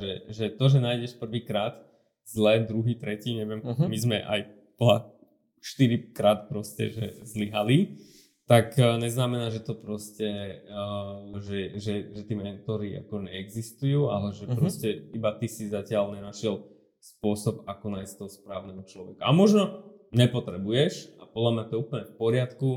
[0.00, 1.84] že, že to, že nájdeš prvýkrát
[2.24, 3.86] zle, druhý, tretí, neviem, uh-huh.
[3.86, 4.40] my sme aj
[5.60, 8.00] štyrikrát proste, že zlyhali,
[8.48, 10.26] tak e, neznamená, že to proste,
[10.66, 14.58] uh, že, že, že tí mentory ako neexistujú, ale že uh-huh.
[14.58, 16.66] proste iba ty si zatiaľ nenašiel
[16.98, 19.22] spôsob, ako nájsť toho správneho človeka.
[19.22, 22.70] A možno nepotrebuješ, a podľa mňa to je úplne v poriadku,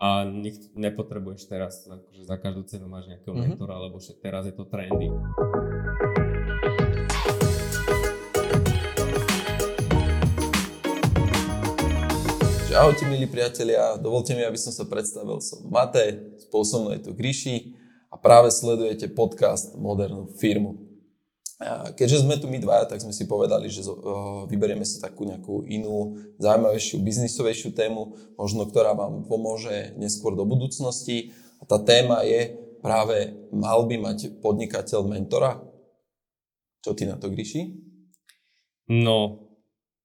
[0.00, 3.44] a nech, nepotrebuješ teraz, akože za každú cenu máš nejakého uh-huh.
[3.52, 5.12] mentora, lebo že teraz je to trendy.
[12.70, 15.42] Ahojte milí priatelia, dovolte mi, aby som sa predstavil.
[15.42, 17.74] Som Matej, spôsobno je tu Gríši
[18.06, 20.78] a práve sledujete podcast Modernú firmu.
[21.98, 23.82] Keďže sme tu my dvaja, tak sme si povedali, že
[24.46, 31.34] vyberieme si takú nejakú inú, zaujímavejšiu, biznisovejšiu tému, možno ktorá vám pomôže neskôr do budúcnosti.
[31.58, 35.58] A tá téma je práve, mal by mať podnikateľ mentora?
[36.86, 37.66] Čo ty na to, Gríši?
[38.86, 39.49] No,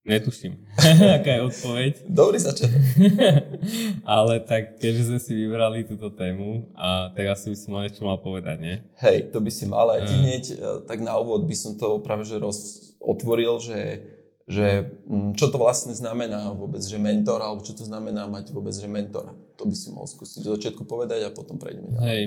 [0.05, 0.53] Netuším,
[1.17, 1.93] aká je odpoveď.
[2.05, 2.77] Dobrý začiatok.
[4.05, 8.05] Ale tak, keďže sme si vybrali túto tému, a tak asi by som mal niečo
[8.05, 8.75] mal povedať, nie?
[9.01, 9.89] Hej, to by si mal.
[9.89, 10.21] A ti uh.
[10.21, 14.05] hneď, e, tak na úvod by som to práve že roz, otvoril, že,
[14.45, 18.77] že mm, čo to vlastne znamená vôbec, že mentor, alebo čo to znamená mať vôbec,
[18.77, 19.33] že mentora.
[19.57, 22.05] To by si mohol skúsiť do začiatku povedať a potom prejdeme ďalej.
[22.05, 22.23] Hej.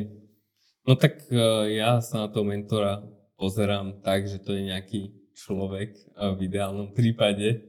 [0.83, 3.06] No tak e, ja sa na toho mentora
[3.39, 7.68] pozerám tak, že to je nejaký človek v ideálnom prípade,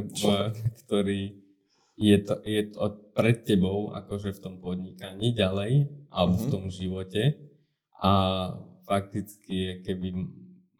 [0.84, 1.22] ktorý
[1.94, 6.42] je to, je to pred tebou, akože v tom podnikaní ďalej, alebo mm-hmm.
[6.42, 6.54] v mhm.
[6.54, 7.22] tom živote
[8.02, 8.12] a
[8.84, 10.28] fakticky keby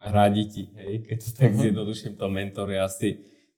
[0.03, 1.61] radí ti, hej, keď to tak mm-hmm.
[1.63, 3.09] zjednoduším, to mentor je asi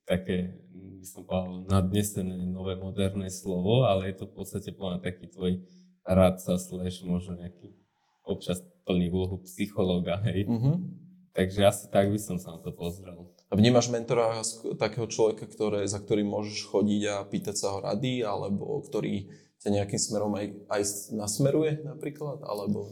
[0.08, 5.28] také, by som povedal, nadnesené nové moderné slovo, ale je to v podstate plná taký
[5.28, 5.60] tvoj
[6.08, 7.76] radca, slash možno nejaký
[8.24, 10.48] občas plný úlohu psychológa, hej.
[10.48, 11.08] Mm-hmm
[11.38, 13.30] Takže asi tak by som sa na to pozrel.
[13.48, 14.44] Vnímaš mentora
[14.76, 19.32] takého človeka, ktoré, za ktorým môžeš chodiť a pýtať sa ho rady, alebo ktorý
[19.64, 20.82] ťa nejakým smerom aj, aj
[21.16, 22.92] nasmeruje napríklad, alebo...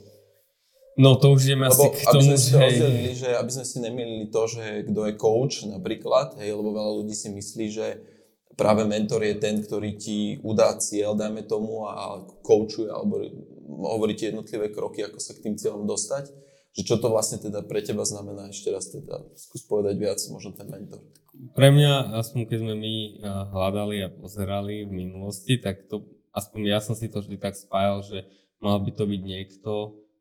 [0.96, 3.78] No to už ideme asi k tomu, aby sme si rozdelili, že aby sme si
[3.84, 7.88] nemýlili to, že kto je coach napríklad, hej, lebo veľa ľudí si myslí, že
[8.56, 13.28] práve mentor je ten, ktorý ti udá cieľ, dajme tomu, a coachuje, alebo
[13.92, 16.32] hovorí ti jednotlivé kroky, ako sa k tým cieľom dostať
[16.76, 20.52] že čo to vlastne teda pre teba znamená, ešte raz teda skús povedať viac, možno
[20.52, 21.00] ten mentor.
[21.56, 22.94] Pre mňa, aspoň keď sme my
[23.56, 26.04] hľadali a pozerali v minulosti, tak to,
[26.36, 28.28] aspoň ja som si to vždy tak spájal, že
[28.60, 29.72] mal by to byť niekto,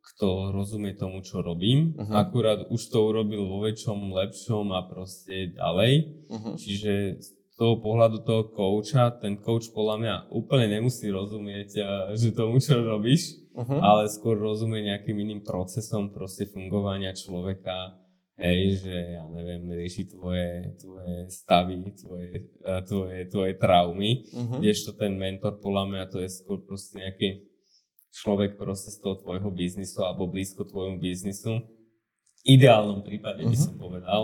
[0.05, 1.97] kto rozumie tomu, čo robím.
[1.97, 2.21] Uh-huh.
[2.21, 5.93] Akurát už to urobil vo väčšom, lepšom a proste ďalej.
[6.29, 6.55] Uh-huh.
[6.61, 11.69] Čiže z toho pohľadu toho kouča, ten coach podľa mňa úplne nemusí rozumieť,
[12.19, 13.81] že tomu, čo robíš uh-huh.
[13.81, 17.95] ale skôr rozumie nejakým iným procesom proste fungovania človeka,
[18.37, 22.51] hej, že ja neviem, rieši tvoje, tvoje stavy, tvoje,
[22.91, 24.59] tvoje, tvoje traumy, uh-huh.
[24.59, 27.47] kdežto ten mentor podľa mňa to je skôr proste nejaký
[28.15, 31.63] človek proste z toho tvojho biznisu alebo blízko tvojmu biznisu.
[31.65, 33.55] V ideálnom prípade uh-huh.
[33.55, 34.23] by som povedal,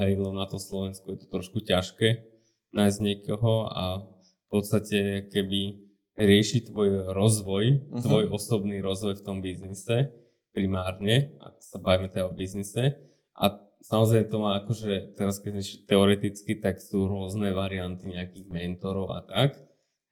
[0.00, 2.24] hej, lebo na to Slovensku je to trošku ťažké
[2.72, 5.87] nájsť niekoho a v podstate keby
[6.18, 8.02] rieši tvoj rozvoj, uh-huh.
[8.02, 10.10] tvoj osobný rozvoj v tom biznise
[10.50, 12.98] primárne, ak sa bavíme teda o biznise.
[13.38, 13.54] A
[13.86, 19.54] samozrejme to má akože, teraz keď teoreticky, tak sú rôzne varianty nejakých mentorov a tak.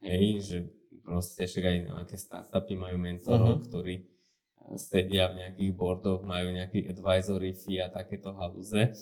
[0.07, 0.59] Hej, že
[1.03, 3.67] proste však aj nejaké startupy majú mentorov, uh-huh.
[3.67, 4.07] ktorí
[4.79, 8.95] sedia v nejakých boardoch, majú nejaký advisory fee a takéto halúze.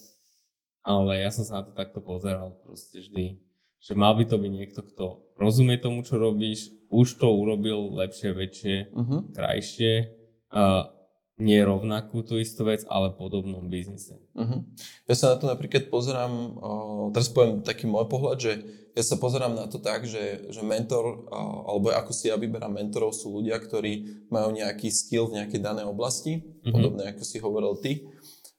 [0.85, 3.41] Ale ja som sa na to takto pozeral proste vždy,
[3.85, 5.05] že mal by to byť niekto, kto
[5.37, 9.21] rozumie tomu, čo robíš, už to urobil lepšie, väčšie, uh-huh.
[9.37, 10.09] krajšie.
[10.49, 10.89] Uh,
[11.35, 14.23] nie rovnakú tú istú vec, ale podobnom biznise.
[14.39, 14.63] Uh-huh.
[15.11, 18.53] Ja sa na to napríklad pozerám, uh, teraz poviem taký môj pohľad, že
[18.95, 22.79] ja sa pozerám na to tak, že, že mentor, uh, alebo ako si ja vyberám
[22.79, 26.71] mentorov, sú ľudia, ktorí majú nejaký skill v nejakej danej oblasti, uh-huh.
[26.71, 28.07] podobne ako si hovoril ty.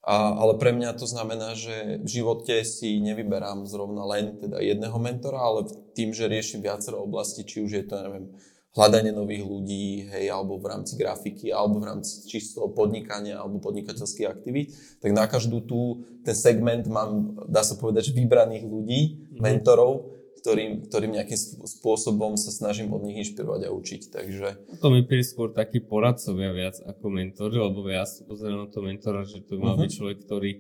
[0.06, 4.94] A, ale pre mňa to znamená, že v živote si nevyberám zrovna len teda jedného
[5.02, 5.66] mentora, ale
[5.98, 8.30] tým, že riešim viacero oblasti, či už je to, neviem,
[8.76, 14.28] hľadanie nových ľudí, hej, alebo v rámci grafiky, alebo v rámci čistého podnikania, alebo podnikateľských
[14.28, 19.40] aktivít, tak na každú tú, ten segment mám, dá sa povedať, že vybraných ľudí, mm-hmm.
[19.42, 20.15] mentorov,
[20.46, 24.02] ktorým, ktorým nejakým spôsobom sa snažím od nich inšpirovať a učiť.
[24.14, 24.48] Takže...
[24.78, 29.26] To mi príde skôr taký poradcovia viac ako mentori, lebo ja pozerám na to mentora,
[29.26, 29.82] že to má uh-huh.
[29.82, 30.52] byť človek, ktorý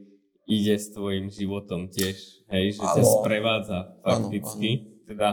[0.49, 2.17] ide s tvojim životom tiež,
[2.49, 4.69] hej, že ťa sprevádza fakticky.
[4.73, 5.05] Ano, ano.
[5.05, 5.27] Teda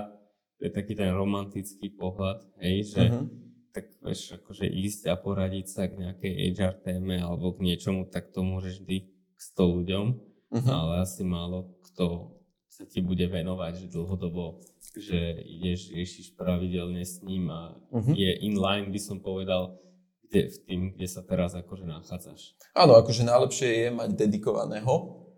[0.60, 3.24] to je taký ten romantický pohľad, hej, že uh-huh.
[3.72, 8.36] tak vieš, akože ísť a poradiť sa k nejakej HR téme alebo k niečomu, tak
[8.36, 10.06] to môžeš vždy k 100 ľuďom,
[10.52, 10.68] Uh-huh.
[10.68, 12.36] ale asi málo kto
[12.72, 14.56] sa ti bude venovať, že dlhodobo,
[14.94, 18.12] že ideš, riešiš pravidelne s ním a Mhm.
[18.14, 19.76] je in line, by som povedal,
[20.24, 22.56] kde, v tým, kde sa teraz akože nachádzaš.
[22.72, 24.92] Áno, akože najlepšie je mať dedikovaného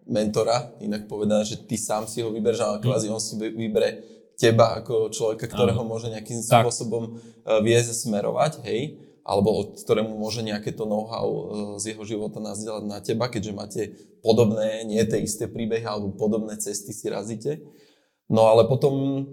[0.06, 3.90] mentora, inak povedané, že ty sám si ho vybereš, ale kvázi on si vy- vybere
[4.34, 5.88] teba ako človeka, ktorého Áno.
[5.88, 6.62] môže nejakým Tak.
[6.62, 8.80] spôsobom uh, viesť a smerovať, hej,
[9.24, 11.42] alebo od ktorému môže nejaké to know-how uh,
[11.80, 13.82] z jeho života nazdieľať na teba, keďže máte
[14.20, 17.64] podobné, nie tie isté príbehy, alebo podobné cesty si razíte.
[18.28, 19.24] No ale potom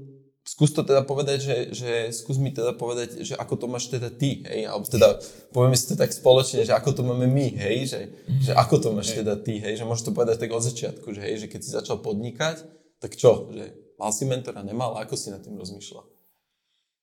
[0.41, 4.09] skús to teda povedať, že, že skús mi teda povedať, že ako to máš teda
[4.09, 5.21] ty, hej, alebo teda
[5.53, 8.01] povieme si to tak spoločne, že ako to máme my, hej, že,
[8.41, 11.21] že ako to máš teda ty, hej, že môžeš to povedať tak od začiatku, že
[11.21, 12.65] hej, že keď si začal podnikať,
[12.97, 16.20] tak čo, že mal si mentora, nemal, ako si nad tým rozmýšľal?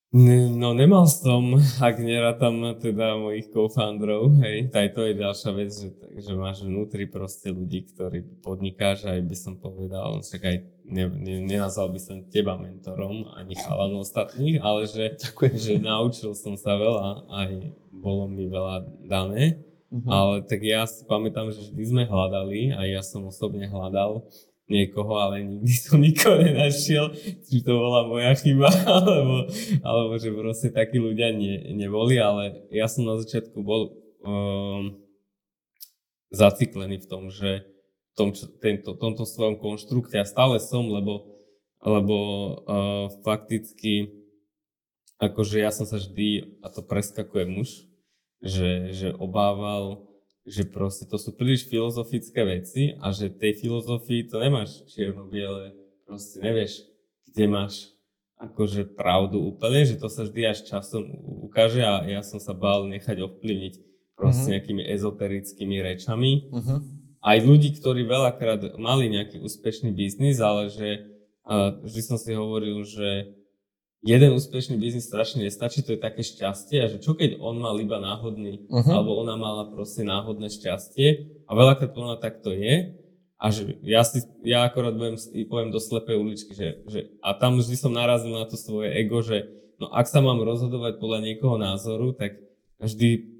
[0.09, 5.89] No nemal som, ak nerátam teda mojich co-founderov, hej, aj to je ďalšia vec, že,
[6.17, 10.57] že máš vnútri proste ľudí, ktorí podnikáš, aj by som povedal, však aj
[10.89, 15.53] ne, ne, nenazval by som teba mentorom, ani chalanov ostatných, ale že, Ďakujem.
[15.61, 20.05] že naučil som sa veľa, aj bolo mi veľa dané, Mhm.
[20.05, 24.21] ale tak ja si pamätám, že vždy sme hľadali, a ja som osobne hľadal
[24.69, 29.49] niekoho, ale nikdy som nikoho nenašiel, či to bola moja chyba, alebo,
[29.81, 34.95] alebo že proste takí ľudia nie, neboli, ale ja som na začiatku bol um,
[36.29, 38.29] zaciklený v tom, že v tom,
[38.61, 41.25] tento, tomto svojom konštrukte a stále som, lebo,
[41.81, 42.15] lebo
[42.63, 44.19] uh, fakticky
[45.19, 47.69] akože ja som sa vždy, a to preskakuje muž,
[48.39, 50.08] že, že obával,
[50.49, 55.77] že proste to sú príliš filozofické veci a že tej filozofii to nemáš čierno-biele,
[56.09, 56.89] proste nevieš,
[57.29, 57.93] kde máš
[58.41, 61.05] akože pravdu úplne, že to sa vždy až časom
[61.45, 63.73] ukáže a ja som sa bál nechať ovplyvniť
[64.17, 64.51] proste Mhm.
[64.57, 66.49] nejakými ezoterickými rečami.
[66.49, 66.75] Mhm.
[67.19, 71.03] Aj ľudí, ktorí veľakrát mali nejaký úspešný biznis, ale že
[71.43, 73.27] uh, vždy som si hovoril, že
[73.99, 77.75] jeden úspešný biznis strašne nestačí, to je také šťastie a že čo keď on mal
[77.77, 78.91] iba náhodný, Mhm.
[78.91, 81.07] alebo ona mala proste náhodné šťastie
[81.43, 82.95] a veľakrát podľa mňa tak to je
[83.39, 85.15] a že ja si, ja akorát budem,
[85.47, 89.19] poviem do slepej uličky, že, že a tam vždy som narazil na to svoje ego,
[89.19, 89.47] že
[89.79, 92.39] no ak sa mám rozhodovať podľa niekoho názoru, tak
[92.79, 93.35] vždy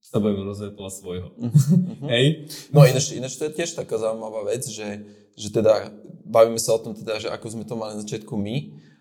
[0.00, 1.28] sa budem rozhodovať podľa svojho.
[1.36, 1.58] Mhm.
[2.12, 2.26] Hej?
[2.72, 5.04] No ináč, ináč to je tiež taká zaujímavá vec, že,
[5.36, 5.92] že teda
[6.24, 8.56] bavíme sa o tom teda, že ako sme to mali na začiatku my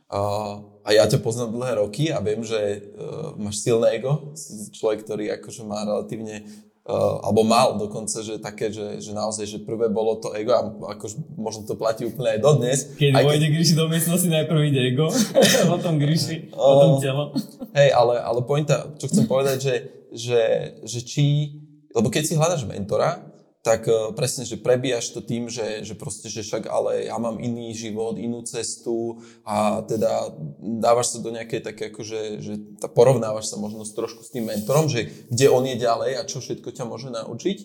[0.07, 2.56] a, ja ťa poznám dlhé roky a viem, že
[2.95, 6.48] uh, máš silné ego, si človek, ktorý akože má relatívne
[6.88, 10.63] uh, alebo mal dokonca, že také, že, že naozaj, že prvé bolo to ego a
[10.95, 12.80] akože možno to platí úplne aj dodnes.
[12.95, 15.12] Keď aj vojde Gríši do miestnosti, najprv ide ego,
[15.75, 17.36] potom Gríši, potom telo.
[17.75, 19.75] Hej, ale, ale pointa, čo chcem povedať, že,
[20.15, 20.44] že,
[20.88, 21.59] že či,
[21.92, 23.26] lebo keď si hľadaš mentora,
[23.68, 27.36] tak uh, presne, že prebíjaš to tým, že, že proste, že však ale ja mám
[27.44, 30.31] iný život, inú cestu a teda
[30.80, 34.88] dávaš sa do nejakej také akože, že tá porovnávaš sa možno trošku s tým mentorom,
[34.88, 37.58] že kde on je ďalej a čo všetko ťa môže naučiť,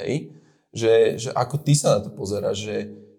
[0.00, 0.32] hej,
[0.72, 2.76] že, že ako ty sa na to pozeráš, že,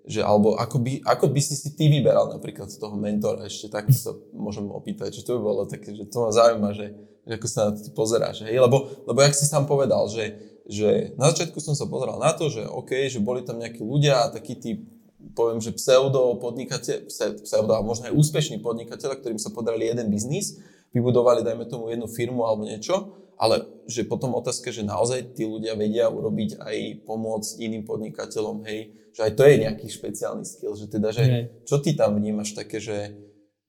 [0.10, 3.86] že alebo ako by, ako by si si ty vyberal napríklad toho mentora, ešte tak
[3.94, 7.48] sa môžem opýtať, že to by bolo také, že to ma zaujíma, že, že ako
[7.48, 11.28] sa na to ty pozeráš, hej, lebo, lebo jak si sám povedal, že, že na
[11.36, 14.56] začiatku som sa pozeral na to, že OK, že boli tam nejakí ľudia a takí
[14.56, 14.88] tí,
[15.36, 17.12] poviem, že pseudo podnikateľ,
[17.44, 20.64] pseudo a možno aj úspešní podnikateľe, ktorým sa podarili jeden biznis,
[20.96, 25.76] vybudovali, dajme tomu, jednu firmu alebo niečo, ale že potom otázka, že naozaj tí ľudia
[25.76, 30.88] vedia urobiť aj pomôcť iným podnikateľom, hej, že aj to je nejaký špeciálny skill, že
[30.88, 33.12] teda, že čo ty tam vnímaš také, že,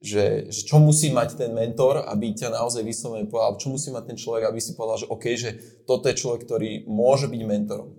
[0.03, 4.11] že, že čo musí mať ten mentor, aby ťa naozaj vyslovene povedal, čo musí mať
[4.11, 5.49] ten človek, aby si povedal, že OK, že
[5.87, 7.95] toto je človek, ktorý môže byť mentorom.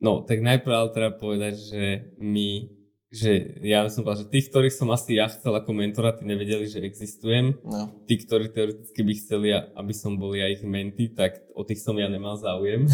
[0.00, 1.82] No, tak najprv ale treba povedať, že
[2.16, 2.64] my,
[3.12, 6.64] že ja som povedal, že tých, ktorých som asi ja chcel ako mentora, tí nevedeli,
[6.64, 7.60] že existujem.
[7.60, 7.92] No.
[8.08, 11.98] Tí, ktorí teoreticky by chceli, aby som bol ja ich menty, tak o tých som
[12.00, 12.88] ja nemal záujem.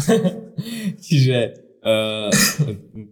[1.07, 2.29] Čiže uh,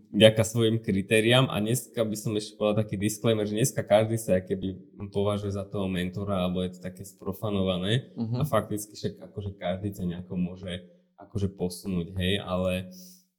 [0.09, 4.41] vďaka svojim kritériám a dneska by som ešte povedal taký disclaimer, že dneska každý sa
[4.41, 8.41] keby považuje za toho mentora, alebo je to také sprofanované Uh-huh.
[8.41, 10.85] a fakticky však akože každý ťa nejako môže
[11.17, 12.89] akože posunúť, hej, ale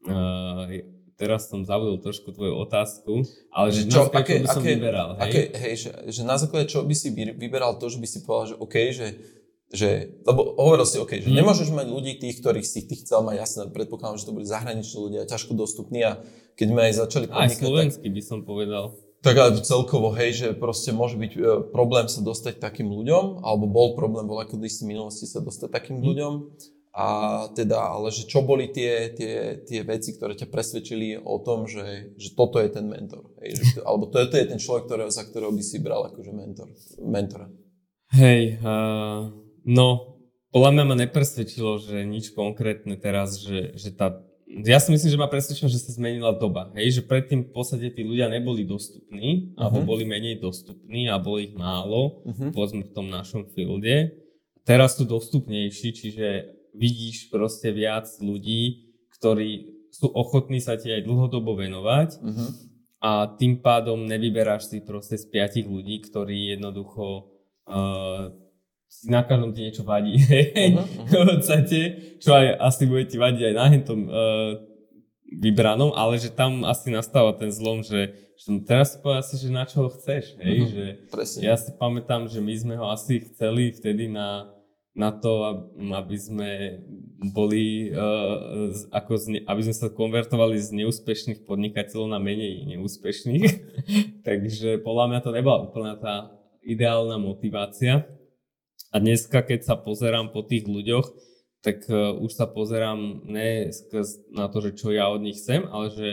[0.06, 0.66] uh,
[1.14, 3.22] teraz som zabudol trošku tvoju otázku,
[3.54, 5.22] ale že čo, aké, by som aké, vyberal, hej?
[5.22, 8.18] aké, hej že, že na základe čo by si vy- vyberal to, že by si
[8.22, 9.06] povedal, že OK, že,
[9.74, 11.42] že lebo hovoril si OK, že Hmm.
[11.42, 14.98] nemôžeš mať ľudí tých, ktorých si ty chcel mať, jasné, predpokladám, že to boli zahraniční
[15.02, 16.22] ľudia, ťažko dostupní a
[16.54, 18.84] keď sme aj začali Aj podnikať, tak, slovenský by som povedal.
[19.20, 21.40] tak ale celkovo, hej, že proste môže byť e,
[21.74, 25.98] problém sa dostať takým ľuďom, alebo bol problém, bol ako v minulosti sa dostať takým
[25.98, 26.06] Hmm.
[26.06, 26.34] ľuďom.
[26.94, 27.06] A
[27.58, 32.14] teda, ale že čo boli tie, tie, tie veci, ktoré ťa presvedčili o tom, že,
[32.14, 33.34] že toto je ten mentor.
[33.42, 36.30] Hej, že, alebo to, to je ten človek, ktorého, za ktorého by si bral akože
[36.30, 36.70] mentor,
[37.02, 37.50] mentora.
[38.14, 39.26] Hej, uh,
[39.64, 40.20] no,
[40.54, 44.22] podľa mňa ma nepresvedčilo, že nič konkrétne teraz, že, že tá
[44.62, 46.70] ja si myslím, že ma presvedčilo, že sa zmenila doba.
[46.78, 49.66] Hej, že predtým v podstate tí ľudia neboli dostupní, uh-huh.
[49.66, 52.54] alebo boli menej dostupní a boli ich málo, uh-huh.
[52.54, 54.14] povedzme v tom našom fielde.
[54.62, 56.28] Teraz sú dostupnejší, čiže
[56.70, 62.48] vidíš proste viac ľudí, ktorí sú ochotní sa ti aj dlhodobo venovať uh-huh.
[63.02, 67.30] a tým pádom nevyberáš si proste z piatich ľudí, ktorí jednoducho
[67.66, 68.34] uh,
[69.04, 71.06] na každom ti niečo vadí, uh-huh, uh-huh.
[71.06, 71.80] v podstate,
[72.22, 74.12] čo aj asi bude ti vadiť aj na hentom uh,
[75.34, 79.50] vybranom, ale že tam asi nastáva ten zlom, že, že teraz si povedal si, že
[79.50, 81.40] na čo ho chceš, hej, uh-huh, že presne.
[81.44, 84.54] ja si pamätám, že my sme ho asi chceli vtedy na
[84.94, 85.42] na to,
[85.74, 86.50] aby sme
[87.34, 93.50] boli, uh, ako z, aby sme sa konvertovali z neúspešných podnikateľov na menej neúspešných.
[94.28, 96.30] Takže podľa mňa to nebola úplná tá
[96.62, 98.06] ideálna motivácia.
[98.94, 101.10] A dneska, keď sa pozerám po tých ľuďoch,
[101.66, 103.74] tak uh, už sa pozerám ne
[104.30, 106.08] na to, že čo ja od nich chcem, ale že,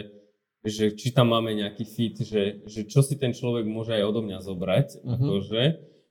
[0.66, 4.26] že či tam máme nejaký fit, že, že čo si ten človek môže aj odo
[4.26, 4.88] mňa zobrať.
[4.98, 5.14] Uh-huh.
[5.14, 5.64] Akože,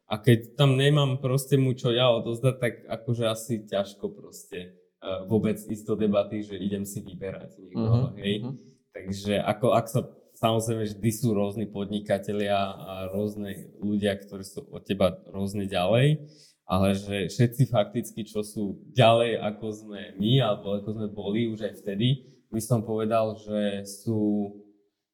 [0.07, 5.27] a keď tam nemám proste mu čo ja odozdať, tak akože asi ťažko proste uh,
[5.27, 8.47] vôbec ísť do debaty, že idem si vyberať niekoho, uh-huh, hej.
[8.47, 8.55] Uh-huh.
[8.95, 10.07] Takže ako ak sa
[10.41, 16.25] samozrejme vždy sú rôzni podnikatelia a rôzne ľudia, ktorí sú od teba rôzne ďalej,
[16.65, 21.69] ale že všetci fakticky, čo sú ďalej ako sme my, alebo ako sme boli už
[21.69, 24.51] aj vtedy, by som povedal, že sú,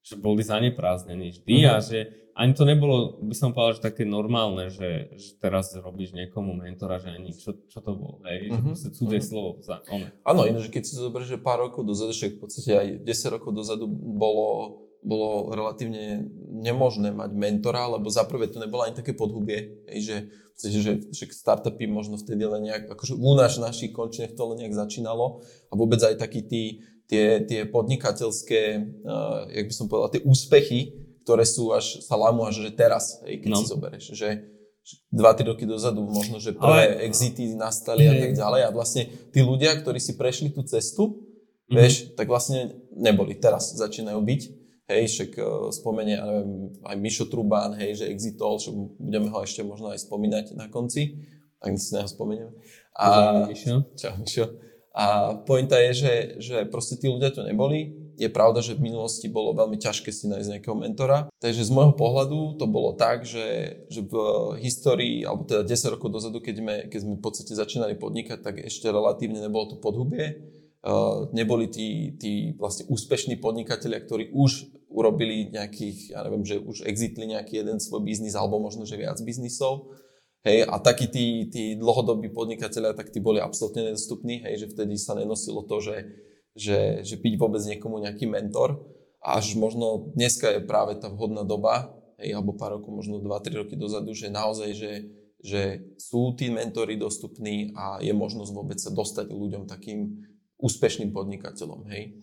[0.00, 1.75] že boli zaneprázdnení vždy uh-huh.
[1.75, 1.99] a že
[2.37, 7.00] ani to nebolo, by som povedal, že také normálne, že, že teraz robíš niekomu mentora,
[7.00, 8.76] že ani čo, čo to bolo, hej, uh-huh.
[8.76, 9.25] že mhm, cudzie uh-huh.
[9.25, 10.06] slovo za ono.
[10.23, 13.50] Áno, že keď si zoberieš, že pár rokov dozadu, však v podstate aj 10 rokov
[13.56, 19.86] dozadu bolo, bolo relatívne nemožné mať mentora, lebo za prvé to nebolo ani také podhubie,
[19.86, 24.64] že že, že startupy možno vtedy len nejak, akože u nás našich končinách to len
[24.64, 28.62] nejak začínalo a vôbec aj takí tí, tie, tie podnikateľské,
[29.04, 30.96] uh, jak by som povedal, tie úspechy,
[31.28, 33.58] ktoré sú až, sa lámu až že teraz, hej, keď no.
[33.60, 34.28] si zoberieš, že
[35.12, 37.10] 2-3 roky dozadu možno, že prvé Ale...
[37.10, 41.20] exity nastali a tak ďalej a vlastne tí ľudia, ktorí si prešli tú cestu,
[41.68, 41.75] mm-hmm.
[41.76, 44.40] vieš, tak vlastne neboli, teraz začínajú byť,
[44.86, 49.38] hej, však uh, spomenie, ja neviem, aj Mišo Trubán, hej, že exitol, že budeme ho
[49.42, 51.26] ešte možno aj spomínať na konci,
[51.58, 52.50] ak si na ho spomeniem.
[52.94, 53.06] A,
[53.50, 53.84] Mišo.
[53.98, 54.46] Čau, Mišo.
[54.96, 59.28] A pointa je, že, že proste tí ľudia to neboli, je pravda, že v minulosti
[59.28, 61.28] bolo veľmi ťažké si nájsť nejakého mentora.
[61.36, 64.14] Takže z môjho pohľadu to bolo tak, že, že v
[64.64, 68.64] histórii, alebo teda 10 rokov dozadu, keď sme, keď sme v podstate začínali podnikať, tak
[68.64, 70.55] ešte relatívne nebolo to podhubie.
[71.34, 77.26] Neboli tí, tí vlastne úspešní podnikatelia, ktorí už urobili nejakých, ja neviem, že už exitli
[77.26, 79.98] nejaký jeden svoj biznis, alebo možno, že viac biznisov.
[80.46, 84.94] Hej, a takí tí, tí dlhodobí podnikatelia, tak tí boli absolútne nedostupní, hej, že vtedy
[84.94, 86.06] sa nenosilo to, že
[86.56, 88.80] že, že byť vôbec niekomu nejaký mentor.
[89.20, 93.74] Až možno dneska je práve tá vhodná doba, hej, alebo pár rokov, možno 2-3 roky
[93.76, 94.92] dozadu, že naozaj, že,
[95.44, 95.62] že
[96.00, 100.24] sú tí mentory dostupní a je možnosť vôbec sa dostať ľuďom takým
[100.60, 102.20] úspešným podnikateľom, hej.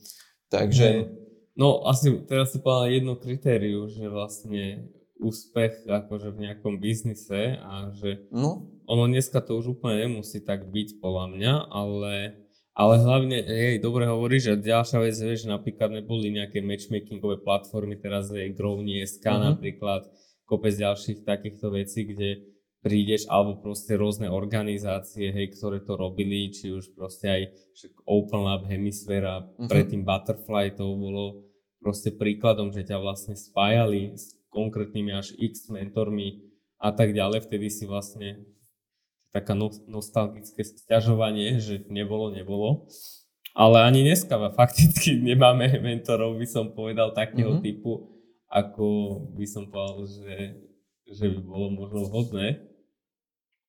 [0.50, 1.10] Takže...
[1.54, 4.90] No asi teraz si povedal jedno kritériu, že vlastne
[5.22, 8.74] úspech akože v nejakom biznise a že no.
[8.90, 14.10] ono dneska to už úplne nemusí tak byť podľa mňa, ale ale hlavne, hej, dobre
[14.10, 19.30] hovoríš, že ďalšia vec je, že napríklad neboli nejaké matchmakingové platformy, teraz je Growny SK
[19.30, 19.54] uh-huh.
[19.54, 20.10] napríklad,
[20.50, 22.53] kopec ďalších takýchto vecí, kde
[22.84, 27.42] prídeš, alebo proste rôzne organizácie, hej, ktoré to robili, či už proste aj
[28.04, 29.72] Open Lab, Hemisfera, uh-huh.
[29.72, 31.48] predtým Butterfly, to bolo
[31.80, 36.44] proste príkladom, že ťa vlastne spájali s konkrétnymi až x mentormi
[36.84, 38.44] a tak ďalej, vtedy si vlastne
[39.32, 42.92] taká no, nostalgické sťažovanie, že nebolo, nebolo.
[43.56, 47.66] Ale ani dneska fakticky nemáme mentorov, by som povedal, takého mm-hmm.
[47.66, 48.12] typu,
[48.52, 48.88] ako
[49.34, 50.36] by som povedal, že,
[51.08, 52.73] že by bolo možno vhodné.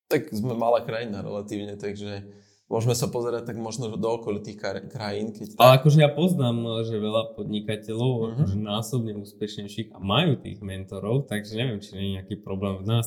[0.05, 2.29] Tak sme malá krajina relatívne, takže
[2.65, 4.57] môžeme sa pozerať tak možno do okolitých
[4.89, 5.33] krajín.
[5.33, 5.61] Keď tak...
[5.61, 8.31] Ale akože ja poznám, že veľa podnikateľov, uh-huh.
[8.37, 12.85] akože násobne úspešnejších a majú tých mentorov, takže neviem, či nie je nejaký problém v
[12.89, 13.05] nás.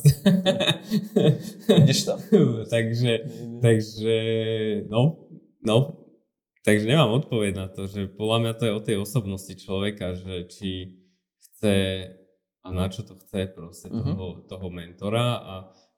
[1.79, 2.15] Vidíš to?
[2.75, 3.13] takže,
[3.59, 4.19] takže,
[4.87, 5.27] no,
[5.67, 6.07] no,
[6.63, 10.47] takže nemám odpoveď na to, že podľa mňa to je o tej osobnosti človeka, že
[10.47, 10.71] či
[11.39, 11.77] chce
[12.63, 14.07] a na čo to chce proste uh-huh.
[14.07, 15.55] toho, toho mentora a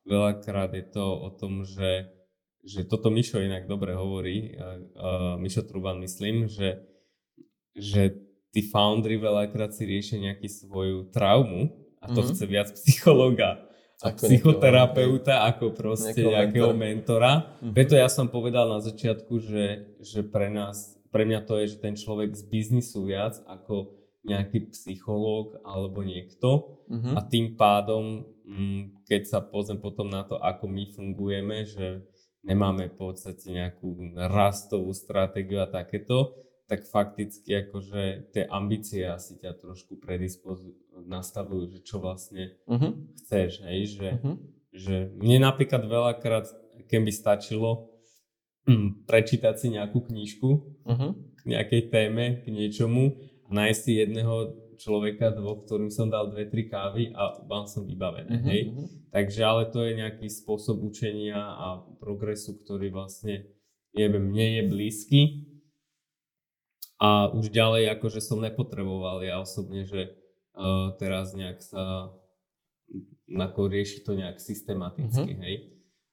[0.06, 2.20] veľakrát je to o tom, že
[2.60, 6.84] že toto Mišo inak dobre hovorí, uh, Mišo Truban myslím, že,
[7.72, 8.20] že
[8.52, 11.72] tí foundry veľakrát si riešia nejakú svoju traumu
[12.04, 12.36] a to mm-hmm.
[12.36, 13.64] chce viac psychológa
[14.00, 16.80] a ako psychoterapeuta ako proste nejakého mentora.
[16.80, 17.32] mentora.
[17.60, 17.74] Mm-hmm.
[17.76, 21.84] Preto ja som povedal na začiatku, že, že pre nás, pre mňa to je, že
[21.84, 27.16] ten človek z biznisu viac ako nejaký psychológ alebo niekto uh-huh.
[27.16, 32.04] a tým pádom, mm, keď sa pozriem potom na to, ako my fungujeme, že
[32.44, 36.36] nemáme v podstate nejakú rastovú stratégiu a takéto,
[36.68, 42.94] tak fakticky akože tie ambície asi ťa trošku predispozujú, nastavujú, že čo vlastne uh-huh.
[43.24, 44.36] chceš, hej, že, uh-huh.
[44.70, 46.46] že mne napríklad veľakrát,
[46.92, 47.90] keby stačilo
[48.68, 50.48] mm, prečítať si nejakú knižku
[50.84, 51.10] uh-huh.
[51.16, 54.34] k nejakej téme, k niečomu nájsť si jedného
[54.80, 58.40] človeka, dvoch, ktorým som dal dve, tri kávy a mal som vybavené.
[58.40, 58.60] Uh-huh, hej?
[58.72, 58.88] Uh-huh.
[59.12, 63.44] Takže ale to je nejaký spôsob učenia a progresu, ktorý vlastne
[63.92, 65.20] je, mne je blízky.
[67.00, 70.16] A už ďalej akože som nepotreboval ja osobne, že
[70.56, 72.12] uh, teraz nejak sa
[73.30, 75.44] ako rieši to nejak systematicky, uh-huh.
[75.44, 75.56] hej.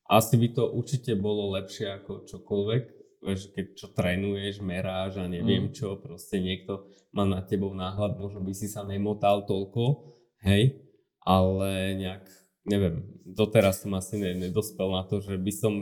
[0.08, 2.84] Asi by to určite bolo lepšie ako čokoľvek,
[3.26, 5.74] keď čo trénuješ, meráš a neviem mm.
[5.74, 10.14] čo, proste niekto má na tebou náhľad, možno by si sa nemotal toľko,
[10.46, 10.78] hej,
[11.26, 12.24] ale nejak,
[12.70, 15.74] neviem, doteraz som asi nedospel na to, že by som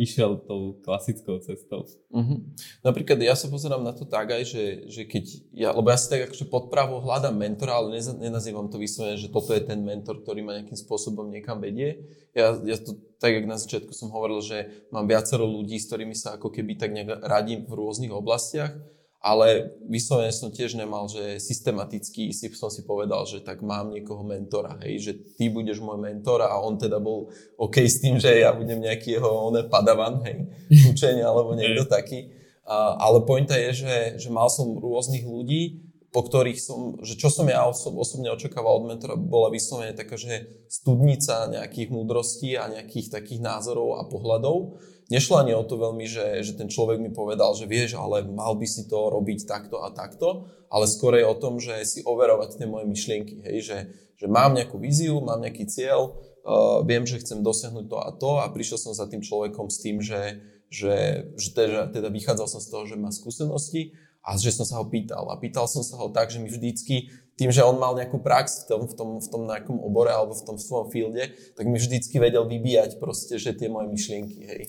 [0.00, 1.84] išiel tou klasickou cestou.
[2.08, 2.38] Mm-hmm.
[2.80, 6.08] Napríklad ja sa pozerám na to tak aj, že, že keď ja, lebo ja si
[6.08, 10.24] tak akože podpravo hľadám mentora, ale nez, nenazývam to vyslovene, že toto je ten mentor,
[10.24, 12.08] ktorý ma nejakým spôsobom niekam vedie.
[12.32, 16.16] Ja, ja to, tak jak na začiatku som hovoril, že mám viacero ľudí, s ktorými
[16.16, 18.72] sa ako keby tak nejak radím v rôznych oblastiach
[19.22, 24.26] ale vyslovene som tiež nemal, že systematicky si som si povedal, že tak mám niekoho
[24.26, 28.42] mentora, hej, že ty budeš môj mentor a on teda bol OK s tým, že
[28.42, 30.50] ja budem nejaký jeho oné padavan, hej,
[30.90, 32.34] učenia alebo niekto taký.
[32.66, 37.30] A, ale pointa je, že, že mal som rôznych ľudí, po ktorých som, že čo
[37.30, 42.68] som ja osob, osobne očakával od mentora, bola vyslovene taká, že studnica nejakých múdrostí a
[42.68, 47.12] nejakých takých názorov a pohľadov nešlo ani o to veľmi, že, že ten človek mi
[47.12, 51.28] povedal, že vieš, ale mal by si to robiť takto a takto, ale skôr je
[51.28, 53.78] o tom, že si overovať tie moje myšlienky, hej, že,
[54.16, 58.30] že mám nejakú víziu, mám nejaký cieľ, uh, viem, že chcem dosiahnuť to a to
[58.40, 60.40] a prišiel som za tým človekom s tým, že,
[60.72, 63.92] že, že teda, teda vychádzal som z toho, že má skúsenosti
[64.24, 65.28] a že som sa ho pýtal.
[65.28, 68.64] A pýtal som sa ho tak, že mi vždycky, tým, že on mal nejakú prax
[68.64, 71.80] v tom, v tom, v tom nejakom obore alebo v tom svojom fielde, tak mi
[71.80, 74.62] vždycky vedel vybíjať proste, že tie moje myšlienky, hej.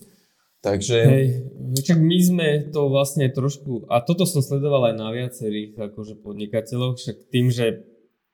[0.64, 0.98] Takže...
[1.04, 1.28] Hej,
[1.84, 6.96] čak my sme to vlastne trošku, a toto som sledoval aj na viacerých akože podnikateľoch,
[6.96, 7.84] však tým, že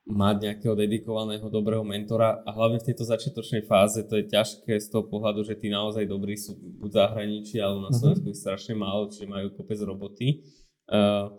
[0.09, 4.87] mať nejakého dedikovaného dobrého mentora a hlavne v tejto začiatočnej fáze to je ťažké z
[4.89, 7.97] toho pohľadu, že tí naozaj dobrí sú buď v zahraničí alebo na mhm.
[7.97, 8.41] Slovensku uh-huh.
[8.41, 10.45] strašne málo, čiže majú kopec roboty.
[10.89, 11.33] Uh,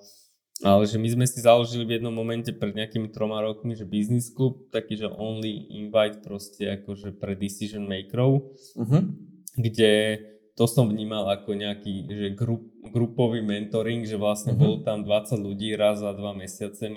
[0.63, 4.31] ale že my sme si založili v jednom momente pred nejakými troma rokmi, že business
[4.31, 9.03] club, taký, že only invite proste akože pre decision makerov, uh-huh.
[9.59, 10.21] kde
[10.61, 14.61] to som vnímal ako nejaký že grup, grupový mentoring, že vlastne uh-huh.
[14.61, 16.93] bolo tam 20 ľudí raz za dva mesiace,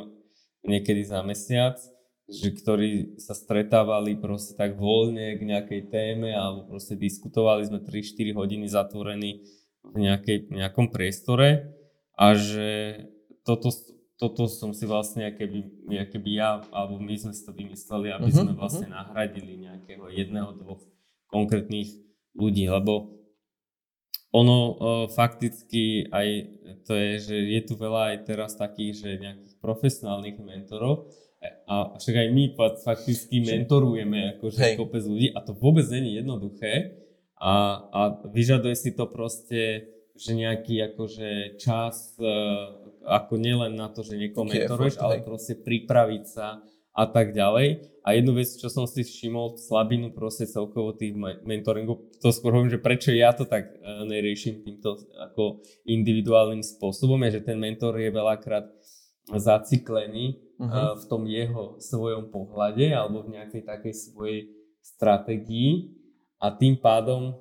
[0.67, 1.80] niekedy za mesiac,
[2.28, 8.36] že ktorí sa stretávali proste tak voľne k nejakej téme alebo proste diskutovali sme 3-4
[8.36, 9.47] hodiny zatvorení
[9.95, 11.71] v nejakej, nejakom priestore
[12.19, 12.99] a že
[13.47, 13.71] toto,
[14.19, 18.43] toto som si vlastne keby, keby ja alebo my sme si to vymysleli, aby uh-huh,
[18.43, 19.08] sme vlastne uh-huh.
[19.08, 20.84] nahradili nejakého jedného, dvoch
[21.32, 21.95] konkrétnych
[22.36, 23.22] ľudí, lebo
[24.34, 24.76] ono uh,
[25.13, 26.28] fakticky aj
[26.84, 31.13] to je, že je tu veľa aj teraz takých, že nejakých profesionálnych mentorov.
[31.67, 32.43] A však aj my
[32.82, 34.76] fakticky mentorujeme akože Hej.
[34.80, 37.04] kopec ľudí a to vôbec není jednoduché.
[37.36, 44.08] A, a vyžaduje si to proste, že nejaký akože čas uh, ako nielen na to,
[44.08, 47.89] že niekoho mentoruješ, ale proste pripraviť sa a tak ďalej.
[48.06, 52.75] A jednu vec, čo som si všimol, slabinu proste celkovo tých mentoringov, to skôr hovorím,
[52.75, 57.97] že prečo ja to tak uh, neriešim týmto ako individuálnym spôsobom, je, že ten mentor
[57.97, 58.69] je veľakrát
[59.32, 60.67] zaciklený uh-huh.
[60.67, 64.39] uh, v tom jeho svojom pohľade alebo v nejakej takej svojej
[64.84, 65.95] stratégii
[66.43, 67.39] a tým pádom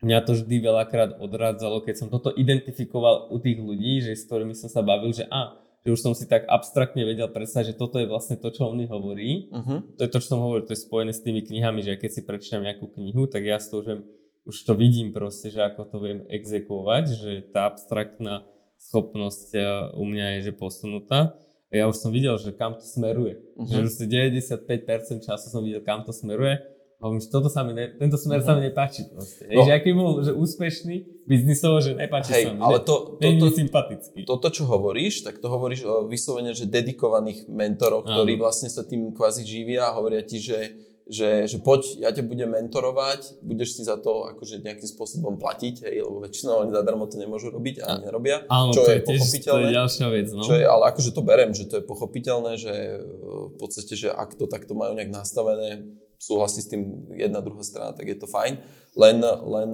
[0.00, 4.56] mňa to vždy veľakrát odrádzalo, keď som toto identifikoval u tých ľudí, že s ktorými
[4.56, 8.00] som sa bavil, že a že už som si tak abstraktne vedel predstaviť, že toto
[8.00, 9.52] je vlastne to, čo on mi hovorí.
[9.52, 9.84] Uh-huh.
[10.00, 12.20] To je to, čo som hovoril, to je spojené s tými knihami, že keď si
[12.24, 14.00] prečítam nejakú knihu, tak ja to už,
[14.48, 18.48] už to vidím proste, že ako to viem exekovať, že tá abstraktná
[18.80, 21.36] schopnosť eh, u mňa je, že posunutá.
[21.68, 23.44] Ja už som videl, že kam to smeruje.
[23.60, 23.68] Uh-huh.
[23.68, 26.64] Že už 95% času som videl, kam to smeruje.
[27.04, 28.42] Hovorím, že toto sa mi ne, tento smer Mhm.
[28.42, 29.44] sa mi nepáči proste.
[29.46, 29.60] No.
[29.60, 32.60] že aký bol, že úspešný biznisovo, že nepáči Hej, sa mi.
[32.60, 34.20] ale ne, to, není to, to, sympatický.
[34.24, 38.42] toto, čo hovoríš, tak to hovoríš o vyslovene, že dedikovaných mentorov, ktorí Áno.
[38.42, 40.72] vlastne sa tým kvázi živia a hovoria ti, že,
[41.04, 45.84] že, že poď, ja ťa budem mentorovať, budeš si za to akože nejakým spôsobom platiť,
[45.84, 48.94] hej, lebo väčšinou oni zadarmo to nemôžu robiť a ani nerobia, Áno, čo to je
[48.94, 49.68] je tiež to je pochopiteľné.
[49.70, 50.42] ďalšia vec, no.
[50.42, 52.96] Čo je, ale akože to berem, že to je pochopiteľné, že e,
[53.46, 55.84] v podstate, že ak to takto majú nejak nastavené,
[56.18, 58.58] súhlasí s tým jedna, druhá strana, tak je to fajn.
[58.94, 59.70] Len, len,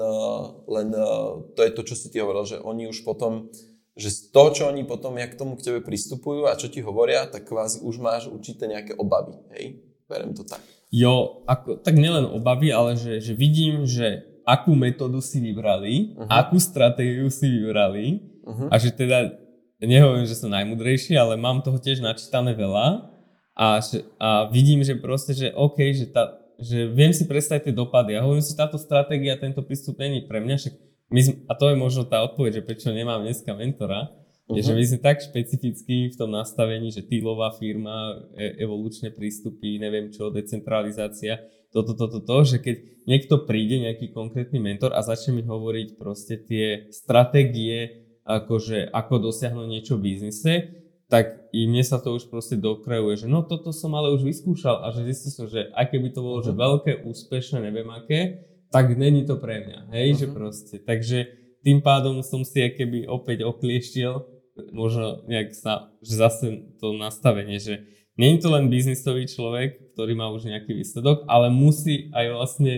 [0.66, 1.06] len e,
[1.52, 3.52] to je to, čo si ty hovoril, že oni už potom,
[3.92, 7.28] že z toho, čo oni potom, jak tomu k tebe pristupujú a čo ti hovoria,
[7.28, 9.84] tak kvázi už máš určité nejaké obavy, hej?
[10.08, 10.64] Berem to tak.
[10.90, 16.26] Jo, ako, tak nielen obavy, ale že, že vidím, že akú metódu si vybrali, Mhm.
[16.26, 18.66] akú stratégiu si vybrali Uh-huh.
[18.72, 19.36] a že teda,
[19.78, 23.06] nehovorím, že som najmudrejší, ale mám toho tiež načítané veľa
[23.54, 27.74] a, že, a vidím, že proste, že OK, že, tá, že viem si predstaviť tie
[27.74, 30.74] dopady a hovorím si, táto stratégia, tento prístup není pre mňa, však
[31.10, 34.14] my sme, a to je možno tá odpoveď, že prečo nemám dneska mentora,
[34.50, 34.56] Mhm.
[34.58, 39.78] je, že my sme tak špecifickí v tom nastavení, že týlová firma, e- evolučné prístupy,
[39.78, 41.38] neviem čo, decentralizácia,
[41.70, 46.34] toto, toto, to, že keď niekto príde, nejaký konkrétny mentor a začne mi hovoriť proste
[46.34, 50.52] tie stratégie, akože ako dosiahnuť niečo v biznise,
[51.10, 54.86] tak i mne sa to už proste dokrajuje, že no toto som ale už vyskúšal
[54.86, 56.58] a že zistil som, že aj keby to bolo, že Mhm.
[56.58, 60.34] veľké, úspešné, neviem aké, tak není to pre mňa, hej, že Mhm.
[60.38, 60.76] proste.
[60.78, 61.18] Takže
[61.66, 64.22] tým pádom som si aj keby opäť oklieštil,
[64.70, 66.46] možno nejak sa, že zase
[66.78, 67.82] to nastavenie, že
[68.14, 72.74] je to len biznisový človek, ktorý má už nejaký výsledok, ale musí aj vlastne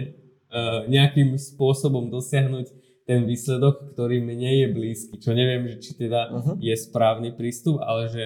[0.53, 2.67] uh, nejakým spôsobom dosiahnuť
[3.07, 5.15] ten výsledok, ktorý mne je blízky.
[5.19, 6.55] Čo neviem, že či teda Uh-huh.
[6.63, 8.25] je správny prístup, ale že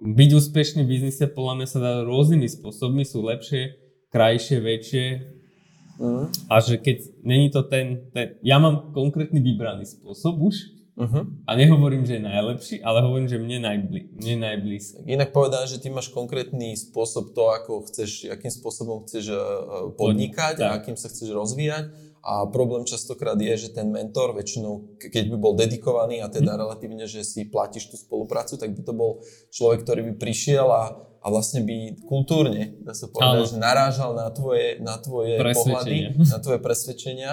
[0.00, 3.76] byť úspešný v biznise podľa mňa sa dá rôznymi spôsobmi, sú lepšie,
[4.10, 5.06] krajšie, väčšie
[5.94, 6.26] Uh-huh.
[6.50, 11.26] a že keď není to ten, ten ja mám konkrétny vybraný spôsob už Uh-huh.
[11.42, 15.02] a nehovorím, že je najlepší, ale hovorím, že mne, najbli, mne najblízky.
[15.10, 19.42] Inak povedané, že ty máš konkrétny spôsob to, ako chceš, akým spôsobom chceš eh,
[19.98, 20.86] podnikať a tak.
[20.86, 21.90] akým sa chceš rozvíjať.
[22.24, 26.34] A problém častokrát je, že ten mentor väčšinou, ke- keď by bol dedikovaný a Mhm.
[26.34, 30.64] teda relatívne, že si platíš tú spoluprácu, tak by to bol človek, ktorý by prišiel
[30.64, 30.84] a,
[31.20, 33.44] a vlastne by kultúrne, dá sa povedať, Áno.
[33.44, 37.32] že narážal na tvoje, na tvoje pohľady, na tvoje presvedčenia.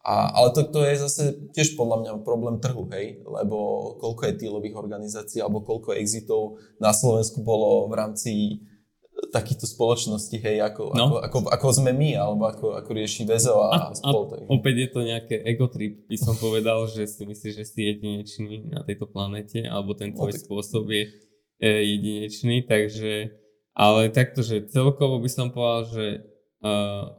[0.00, 1.22] A, ale to, to je zase
[1.52, 3.56] tiež podľa mňa problém trhu, hej, lebo
[4.00, 8.32] koľko je týlových organizácií alebo koľko exitov na Slovensku bolo v rámci
[9.26, 11.04] takýchto spoločností, hej, ako, No.
[11.12, 14.24] ako, ako, ako sme my, alebo ako, ako rieši Vezo a, a A, a spol.
[14.26, 14.48] takže.
[14.48, 18.80] opäť je to nejaké egotrip, by som povedal, že si myslíš, že si jedinečný na
[18.80, 21.04] tejto planete, alebo ten No tvoj tak- spôsob je
[21.58, 23.36] e, jedinečný, takže,
[23.72, 26.06] ale takto, že celkovo by som povedal, že,
[26.60, 27.12] uh,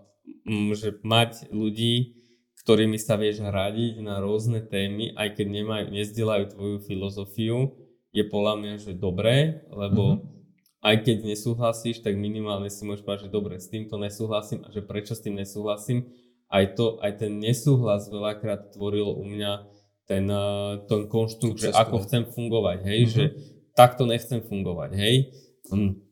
[0.43, 2.17] m, že mať ľudí,
[2.57, 7.73] ktorými sa vieš hradiť na rôzne témy, aj keď nemajú, nezdielajú tvoju filozofiu,
[8.09, 9.37] je podľa mňa, že dobré,
[9.69, 10.40] lebo Mhm.
[10.81, 14.81] Aj keď nesúhlasíš, tak minimálne si môžeš povedať, že dobre, s týmto nesúhlasím a že
[14.81, 16.09] prečo s tým nesúhlasím.
[16.51, 19.69] Aj, to, aj ten nesúhlas veľakrát tvoril u mňa
[20.09, 23.11] ten, uh, ten konštrukt, že ako chcem fungovať, hej, Mhm.
[23.13, 23.23] že
[23.71, 25.31] takto nechcem fungovať, hej.
[25.71, 26.03] Mm.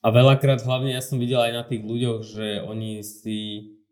[0.00, 3.38] A veľakrát hlavne ja som videl aj na tých ľuďoch, že oni si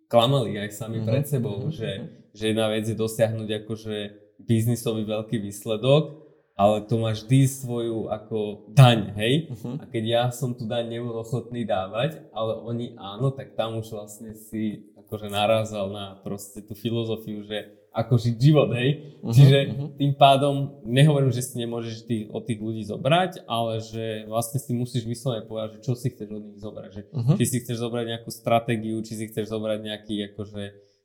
[0.08, 1.90] klamali aj sami Mhm, pred sebou, mhm, že,
[2.32, 3.96] že jedna vec je dosiahnuť akože
[4.40, 6.27] biznisový veľký výsledok,
[6.58, 9.46] ale to má vždy svoju ako daň, hej.
[9.54, 9.70] Mhm.
[9.78, 13.94] A keď ja som tu daň nebol ochotný dávať, ale oni áno, tak tam už
[13.94, 18.90] vlastne si akože narázal na proste tú filozofiu, že ako žiť život, hej.
[19.22, 19.86] Mhm, Čiže mhm.
[20.02, 24.74] tým pádom, nehovorím, že si nemôžeš tých, od tých ľudí zobrať, ale že vlastne si
[24.74, 26.90] musíš vyslovene povedať, že čo si chceš od nich zobrať.
[26.90, 27.34] Že Mhm.
[27.38, 30.62] či si chceš zobrať nejakú stratégiu, či si chceš zobrať nejaký akože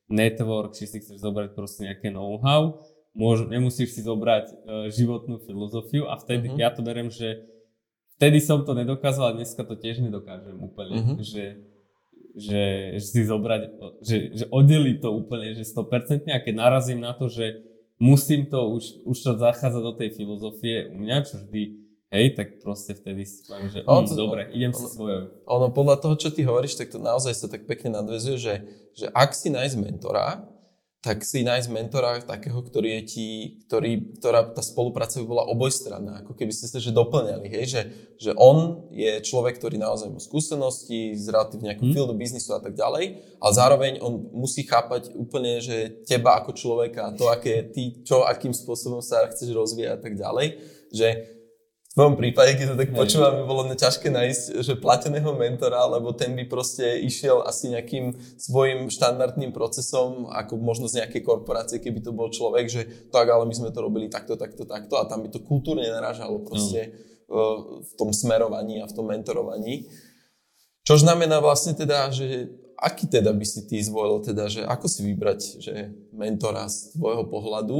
[0.09, 2.81] network, či si chceš zobrať proste nejaké know-how.
[3.13, 4.53] Môž, nemusíš si zobrať e,
[4.89, 6.57] životnú filozofiu a vtedy Mhm.
[6.57, 7.45] ja to berem, že
[8.15, 11.13] vtedy som to nedokázal a dneska to tiež nedokážem úplne, Mhm.
[11.21, 11.45] že,
[12.33, 12.61] že,
[12.95, 13.61] že si zobrať,
[14.01, 17.61] že, že oddeliť to úplne, že 100% a keď narazím na to, že
[17.95, 21.61] musím to už, už to zachádzať do tej filozofie u mňa, čo vždy,
[22.09, 25.21] hej, tak proste vtedy si poviem, že No, mm, to- dobre, idem si ono- svojou.
[25.47, 28.53] Ono podľa toho, čo ty hovoríš, tak to naozaj sa tak pekne nadvezuje, že,
[28.91, 30.49] že ak si nájsť mentora,
[31.03, 33.27] tak si nájsť mentora takého, ktorý je ti,
[33.67, 37.81] ktorý, ktorá tá spolupráca by bola obojstranná, ako keby ste sa že doplňali, hej, že,
[38.15, 41.93] že on je človek, ktorý naozaj má skúsenosti z relatívne nejakú Hm.
[41.93, 47.11] fieldu biznisu a tak ďalej, ale zároveň on musí chápať úplne, že teba ako človeka,
[47.19, 50.47] to, aké ty, čo, akým spôsobom sa chceš rozvíjať a tak ďalej,
[50.87, 51.07] že
[51.93, 56.33] tvojom prípade, keď to tak počúvam, by bolo ťažké nájsť, že plateného mentora, lebo ten
[56.33, 62.09] by proste išiel asi nejakým svojim štandardným procesom, ako možno z nejakej korporácie, keby to
[62.09, 62.81] bol človek, že
[63.13, 66.41] tak, ale my sme to robili takto, takto, takto a tam by to kultúrne narážalo
[66.41, 66.97] proste
[67.29, 69.85] uh, v tom smerovaní a v tom mentorovaní.
[70.81, 72.49] Čo znamená vlastne teda, že
[72.81, 75.73] aký teda by si ty zvolil teda, že ako si vybrať, že
[76.09, 77.79] mentora z tvojho pohľadu,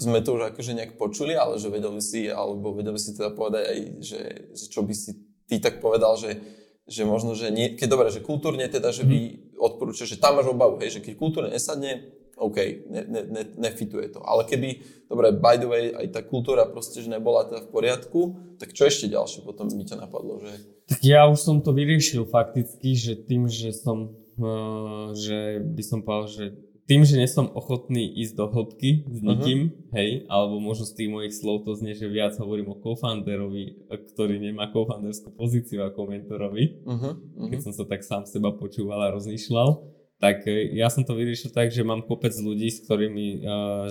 [0.00, 3.12] sme to už akože nejak počuli, ale že vedel by si, alebo vedel by si
[3.12, 4.20] teda povedať aj, že,
[4.56, 6.40] že čo by si ty tak povedal, že,
[6.88, 10.48] že možno, že nie, keď dobre, že kultúrne teda, že by odporúčal, že tam máš
[10.48, 12.56] obavu, hej, že keď kultúrne nesadne, OK,
[12.88, 14.24] ne, ne, ne, nefituje to.
[14.24, 14.80] Ale keby,
[15.12, 18.20] dobre, by the way, aj tá kultúra proste, že nebola teda v poriadku,
[18.56, 20.48] tak čo ešte ďalšie potom by ťa napadlo, že...
[20.88, 26.00] Tak ja už som to vyriešil fakticky, že tým, že som, uh, že by som
[26.00, 26.44] povedal, že
[26.90, 29.94] tým, že nie som ochotný ísť do hĺbky s nikým, uh-huh.
[29.94, 34.42] hej, alebo možno z tých mojich slov to znie, že viac hovorím o co-founderovi, ktorý
[34.42, 37.46] nemá co-founderskú pozíciu ako mentorovi, Uh-huh, uh-huh.
[37.46, 37.66] keď uh-huh.
[37.70, 39.86] som sa tak sám seba počúval a rozmýšľal,
[40.18, 43.40] tak e, ja som to vyriešil tak, že mám kopec ľudí, s ktorými uh,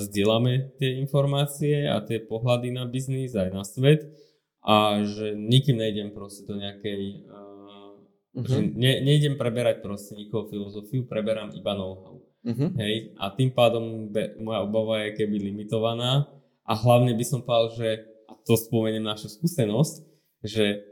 [0.03, 4.11] zdieľame tie informácie a tie pohľady na biznis aj na svet
[4.59, 7.95] a že nikým nejdem proste do nejakej, uh,
[8.35, 8.43] uh-huh.
[8.43, 12.18] že ne, nejdem preberať proste nikoho filozofiu, preberám iba know-how.
[12.39, 12.71] Uh-huh.
[12.79, 16.23] Hej, a tým pádom be, moja obava je keby limitovaná
[16.63, 17.89] a hlavne by som povedal, že,
[18.31, 20.07] a to spomeniem našu skúsenosť,
[20.47, 20.87] že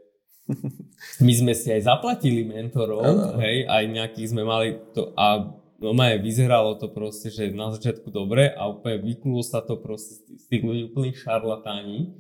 [1.26, 3.40] my sme si aj zaplatili mentorov, Áno.
[3.40, 8.50] hej, aj nejakých sme mali to a no vyzeralo to proste, že na začiatku dobre
[8.50, 12.18] a úplne vyklulo sa to proste z tých ľudí úplných šarlatáni.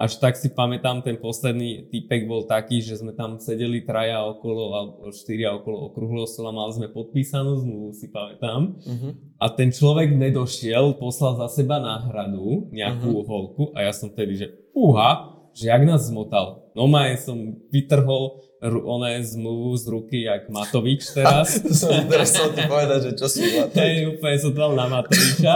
[0.00, 4.72] Až tak si pamätám, ten posledný typek bol taký, že sme tam sedeli traja okolo,
[4.72, 8.80] alebo štyria okolo okrúhleho stola, mali sme podpísanú zmluvu, si pamätám.
[8.80, 9.12] Uh-huh.
[9.36, 13.28] A ten človek nedošiel, poslal za seba náhradu, nejakú uh-huh.
[13.28, 16.70] holku a ja som vtedy, že uha, že jak nás zmotal.
[16.74, 16.86] No
[17.18, 21.58] som vytrhol oné zmluvu z ruky, jak Matovič teraz.
[21.64, 23.72] to som teraz chcel ti povedať, že čo si to.
[23.72, 25.54] Hej, úplne som dal na Matoviča.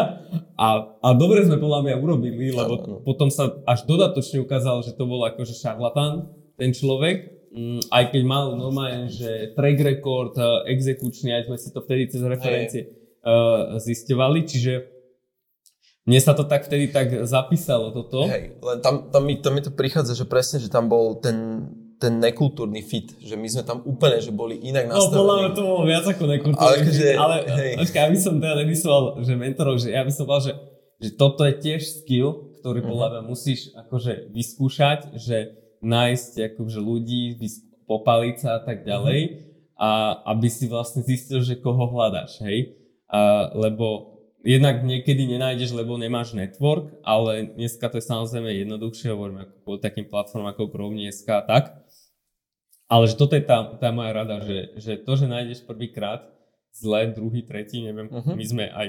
[0.56, 0.66] A,
[1.02, 2.96] a dobre sme podľa mňa urobili, lebo áno.
[3.04, 7.34] potom sa až dodatočne ukázalo, že to bol akože šarlatán, ten človek.
[7.54, 12.10] Mm, aj keď mal normálne, že track record, eh, exekučný, aj sme si to vtedy
[12.10, 12.90] cez referencie
[13.22, 14.93] uh, zisťovali, čiže
[16.04, 18.24] mne sa to tak vtedy tak zapísalo toto.
[18.24, 21.64] Hej, len tam, tam, mi, tam mi to prichádza, že presne, že tam bol ten,
[21.96, 25.54] ten nekultúrny fit, že my sme tam úplne, že boli inak No, podľa mňa nastavení.
[25.54, 26.60] to bolo viac ako nekultúrne.
[26.62, 27.72] Ale akože, ale hej.
[27.78, 30.54] počkaj, ja by som teda nemyslel, že mentorov, že ja by som povedal, že,
[31.00, 32.86] že toto je tiež skill, ktorý Mhm.
[32.86, 35.36] podľa mňa musíš akože vyskúšať, že
[35.80, 37.36] nájsť akože ľudí,
[37.84, 39.36] popaliť sa a tak ďalej, Mhm.
[39.74, 39.88] a
[40.30, 42.76] aby si vlastne zistil, že koho hľadáš, hej.
[43.06, 44.13] A, lebo
[44.44, 49.72] jednak niekedy nenájdeš, lebo nemáš network, ale dneska to je samozrejme jednoduchšie, hovorím ako po
[49.80, 51.64] takým platformám ako Grownie.sk a tak.
[52.86, 56.28] Ale že toto je tá, tá moja rada, že, že to, že nájdeš prvýkrát
[56.76, 58.32] zle, druhý, tretí, neviem, Mhm.
[58.36, 58.88] my sme aj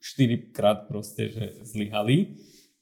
[0.00, 2.36] štyrikrát proste, že zlyhali,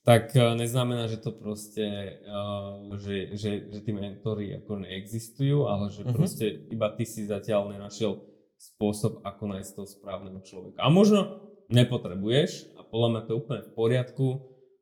[0.05, 1.87] tak eh, neznamená, že to proste,
[2.21, 6.12] eh, že, že, že tí mentory ako neexistujú, ale že Mhm.
[6.12, 8.19] proste iba ty si zatiaľ nenašiel
[8.64, 10.81] spôsob, ako nájsť toho správneho človeka.
[10.81, 14.27] A možno nepotrebuješ, a podľa mňa to je úplne v poriadku,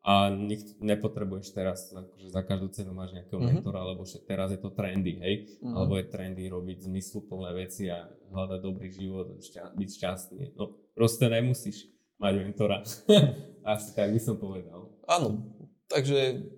[0.03, 3.47] a nik- nepotrebuješ teraz, akože za každú cenu máš nejakého Mhm.
[3.47, 5.73] mentora, lebo teraz je to trendy, hej, Mhm.
[5.73, 8.03] alebo je trendy robiť zmysluplné veci a
[8.35, 10.59] hľadať dobrý život, šťa- byť šťastný.
[10.59, 11.87] No proste nemusíš
[12.19, 12.83] mať mentora.
[13.65, 14.91] Asi tak by som povedal.
[15.07, 15.55] Áno,
[15.87, 16.51] takže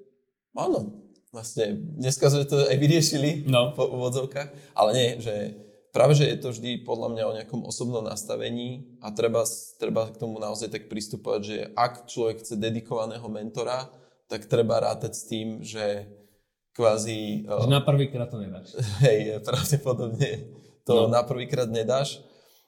[0.56, 1.68] áno, vlastne
[2.00, 3.76] dneska sme to aj vyriešili No.
[3.76, 5.52] po úvodzovkách, ale nie, že
[5.94, 9.46] práve, že je to vždy podľa mňa o nejakom osobnom nastavení a treba,
[9.78, 13.86] treba k tomu naozaj tak pristupovať, že ak človek chce dedikovaného mentora,
[14.26, 16.10] tak treba rátať s tým, že
[16.74, 17.46] kvázi...
[17.46, 18.74] Že na prvýkrát to nedáš.
[19.06, 20.50] hej, pravdepodobne
[20.82, 21.08] to No.
[21.08, 22.20] na prvýkrát nedáš.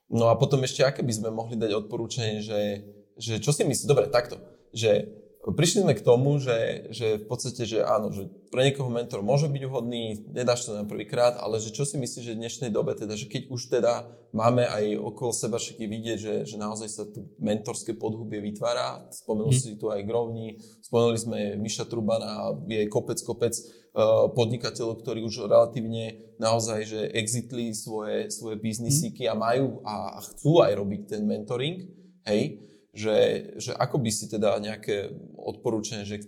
[0.07, 2.87] No a potom ešte, aké by sme mohli dať odporúčanie, že,
[3.19, 4.39] že čo si myslíš, dobre, takto,
[4.71, 5.11] že
[5.55, 9.47] prišli sme k tomu, že, že v podstate, že áno, že pre niekoho mentor môže
[9.47, 12.99] byť vhodný, nedáš to na prvýkrát, ale že čo si myslíš, že v dnešnej dobe,
[12.99, 17.05] teda, že keď už teda máme aj okolo seba všetky vidieť, že, že naozaj sa
[17.07, 19.61] tu mentorské podhubie vytvára, spomenul Mhm.
[19.63, 25.47] si tu aj Grovni, spomenuli sme Miša Trubana, je kopec, kopec uh, podnikateľov, ktorí už
[25.47, 31.23] relatívne naozaj, že exitli svoje, svoje biznisíky a majú a, a chcú aj robiť ten
[31.23, 31.87] mentoring,
[32.27, 33.17] hej, že,
[33.61, 36.25] že ako by si teda nejaké odporúčanie, že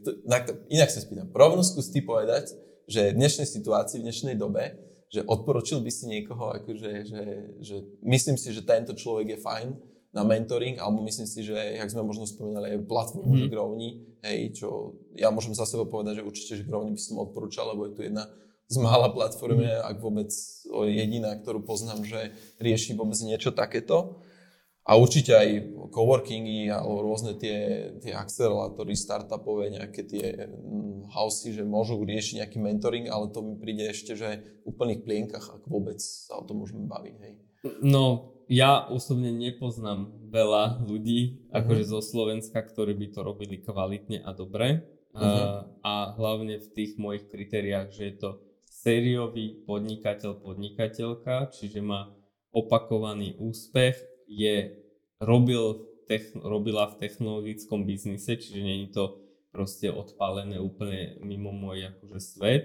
[0.69, 2.53] inak sa spýtam, rovno skús ty povedať,
[2.85, 4.77] že v dnešnej situácii, v dnešnej dobe,
[5.09, 7.23] že odporučil by si niekoho, akože, že,
[7.65, 9.69] že myslím si, že tento človek je fajn
[10.13, 13.49] na mentoring, alebo myslím si, že, jak sme možno spomínali, aj platformu mm.
[13.49, 17.73] Growni, hej, čo ja môžem za seba povedať, že určite, že Growni by som odporúčal,
[17.73, 18.29] lebo je tu jedna
[18.69, 19.85] z mála platformy, mm.
[19.85, 20.29] ak vôbec
[20.93, 24.21] jediná, ktorú poznám, že rieši vôbec niečo takéto.
[24.89, 31.61] A určite aj coworkingy alebo rôzne tie, tie akcelerátory startupové, nejaké tie mm, housey, že
[31.61, 36.01] môžu riešiť nejaký mentoring, ale to mi príde ešte, že v úplných plienkach, ak vôbec
[36.01, 37.15] sa o tom môžeme baviť.
[37.21, 37.33] Hej.
[37.85, 41.61] No, ja osobne nepoznám veľa ľudí, uh-huh.
[41.61, 44.89] akože zo Slovenska, ktorí by to robili kvalitne a dobre.
[45.13, 45.21] Uh-huh.
[45.21, 48.31] Uh, a hlavne v tých mojich kritériách, že je to
[48.65, 52.09] sériový podnikateľ, podnikateľka, čiže má
[52.57, 54.77] opakovaný úspech, je,
[55.19, 59.05] robil, techn, robila v technologickom biznise, čiže je to
[59.51, 62.65] proste odpálené úplne mimo môj akože svet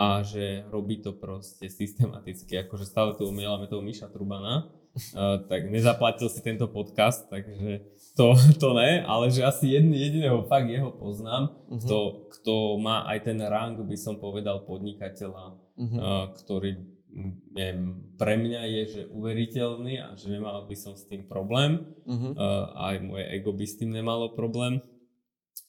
[0.00, 4.72] a že robí to proste systematicky, akože stále tu umielame toho Miša Trubana,
[5.16, 10.44] uh, tak nezaplatil si tento podcast, takže to, to ne, ale že asi jedný, jediného
[10.48, 11.80] fakt jeho poznám, uh-huh.
[11.80, 11.98] kto,
[12.40, 15.96] kto má aj ten rang, by som povedal, podnikateľa, uh-huh.
[15.96, 16.76] uh, ktorý
[17.12, 21.84] neviem, pre mňa je, že uveriteľný a že nemal by som s tým problém.
[22.08, 22.32] Uh-huh.
[22.32, 24.80] Uh, aj moje ego by s tým nemalo problém.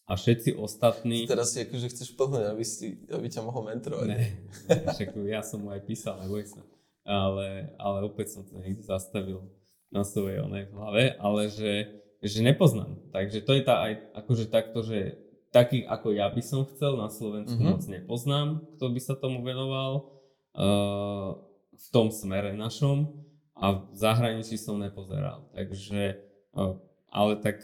[0.08, 1.28] A všetci ostatní...
[1.28, 4.08] Teraz si akože chceš plhnúť, aby, si, aby ťa mohol mentorovať.
[4.12, 4.24] Ne,
[4.68, 6.60] však ja som mu aj písal, neboj sa
[7.04, 9.52] ale, ale opäť som to niekde zastavil
[9.92, 12.98] na svojej onej hlave, ale že, že nepoznám.
[13.12, 15.20] Takže to je tá aj akože takto, že
[15.54, 17.78] takých ako ja by som chcel na Slovensku mm-hmm.
[17.78, 18.48] moc nepoznám,
[18.80, 20.10] kto by sa tomu venoval
[20.54, 23.10] v tom smere našom
[23.58, 25.50] a v zahraničí som nepozeral.
[25.54, 26.22] Takže,
[26.54, 26.78] uh,
[27.10, 27.62] ale tak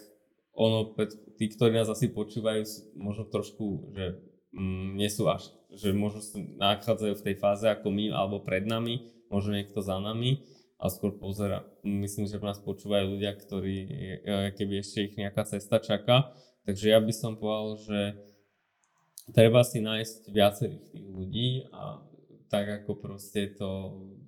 [0.53, 0.91] ono,
[1.39, 2.65] tí, ktorí nás asi počúvajú,
[2.99, 4.19] možno trošku, že
[4.51, 6.19] mm, nie sú až, že možno
[6.59, 10.43] nachádzajú v tej fáze ako my alebo pred nami, možno niekto za nami
[10.79, 11.63] a skôr pozera.
[11.83, 13.77] Myslím, že nás počúvajú ľudia, ktorí,
[14.23, 16.31] e, keby ešte ich nejaká cesta čaká.
[16.63, 17.99] Takže ja by som povedal, že
[19.31, 22.03] treba si nájsť viacerých tých ľudí a
[22.49, 23.69] tak ako proste to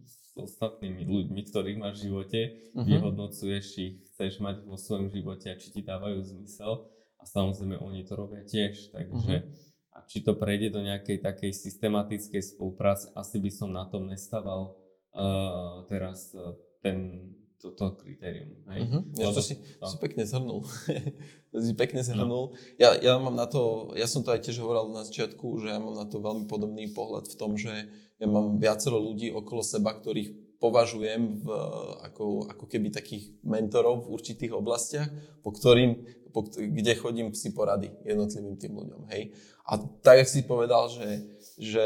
[0.06, 2.88] s ostatnými ľuďmi, ktorých máš v živote, uh-huh.
[2.88, 6.88] vyhodnocuješ, či ich chceš mať vo svojom živote a či ti dávajú zmysel.
[7.20, 9.94] A samozrejme oni to robia tiež, takže uh-huh.
[9.94, 14.80] a či to prejde do nejakej takej systematickej spolupráce, asi by som na tom nestával
[15.14, 17.30] uh, teraz uh, ten,
[17.62, 18.58] toto kritérium.
[18.74, 18.80] Hej?
[18.88, 19.04] Uh-huh.
[19.20, 19.86] Ja, to si, to...
[19.86, 20.66] si pekne zhrnul.
[21.54, 22.56] to si pekne zhrnul.
[22.56, 22.58] No.
[22.82, 25.78] Ja, ja mám na to, ja som to aj tiež hovoril na začiatku, že ja
[25.78, 29.98] mám na to veľmi podobný pohľad v tom, že ja mám viacero ľudí okolo seba,
[29.98, 31.48] ktorých považujem v,
[32.06, 35.10] ako, ako keby takých mentorov v určitých oblastiach,
[35.42, 39.10] po ktorým, po, kde chodím si porady jednotlivým tým ľuďom.
[39.10, 39.34] Hej?
[39.66, 41.08] A tak, ako si povedal, že
[41.62, 41.86] že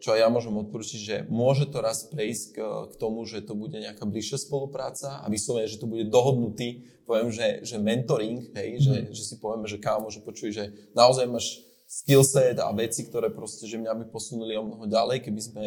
[0.00, 3.76] čo ja môžem odporučiť, že môže to raz prejsť k, k tomu, že to bude
[3.76, 8.82] nejaká bližšia spolupráca a vyslovene, že to bude dohodnutý, poviem, že, že mentoring, hej, mm.
[8.82, 10.64] že, že si povieme, že kámo, že počuj, že
[10.96, 11.60] naozaj máš
[11.90, 15.64] skillset a veci, ktoré proste, že mňa by posunuli o mnoho ďalej, keby sme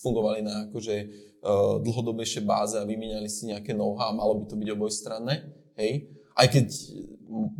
[0.00, 4.68] fungovali na akože uh, dlhodobejšej báze a vymieniali si nejaké know-how, malo by to byť
[4.72, 5.34] obojstranné,
[5.76, 6.08] hej.
[6.34, 6.72] Aj keď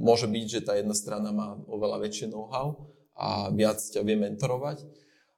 [0.01, 4.81] môže byť, že tá jedna strana má oveľa väčšie know-how a viac ťa vie mentorovať,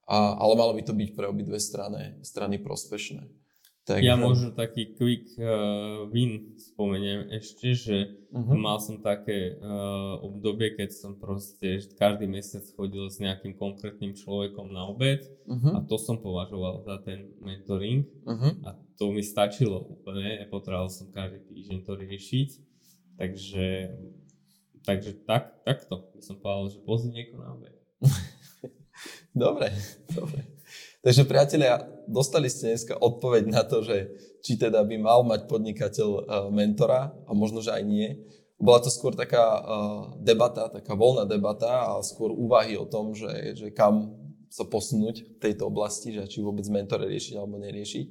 [0.07, 3.27] a, ale malo by to byť pre obidve strany, strany prospešné.
[3.87, 7.97] Tak, ja možno taký quick uh, win spomeniem ešte, že
[8.35, 8.59] uh-huh.
[8.59, 14.75] mal som také uh, obdobie, keď som proste každý mesiac chodil s nejakým konkrétnym človekom
[14.75, 15.79] na obed uh-huh.
[15.79, 18.59] a to som považoval za ten mentoring uh-huh.
[18.67, 22.49] a to mi stačilo úplne, nepotreboval som každý týždeň to riešiť,
[23.23, 23.67] takže,
[24.83, 27.79] takže tak, takto by som povedal, že pozri niekoho na obed.
[29.37, 29.69] Dobre,
[30.17, 30.56] dobre.
[31.07, 34.11] Takže priatelia, dostali ste dneska odpoveď na to, že
[34.43, 38.27] či teda by mal mať podnikateľ uh, mentora a možno, že aj nie.
[38.59, 39.63] Bola to skôr taká uh,
[40.19, 44.19] debata, taká voľná debata a skôr úvahy o tom, že, že kam
[44.51, 48.07] sa posunúť v tejto oblasti, že či vôbec mentor riešiť alebo neriešiť,